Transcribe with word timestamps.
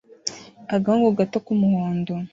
Agahungu 0.75 1.07
gato 1.19 1.37
k'umuhondo 1.45 2.13